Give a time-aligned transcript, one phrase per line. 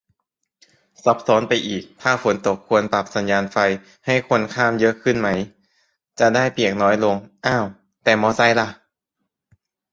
[1.03, 3.57] ซับซ้อนไปอีก ถ้าฝนตก ควรปรับสัญญานไฟ
[4.05, 5.29] ให้คนข้ามเยอะขึ้นไหม
[6.19, 7.65] จะได้เปียกน้อยลง อ้าว
[8.03, 8.67] แต่มอไซค์ล่ะ